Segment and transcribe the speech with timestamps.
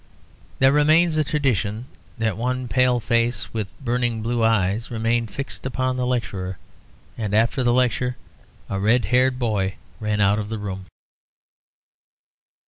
[0.57, 1.85] There remains a tradition
[2.17, 6.57] that one pale face with burning blue eyes remained fixed upon the lecturer,
[7.19, 8.17] and after the lecture
[8.67, 10.87] a red haired boy ran out of the room.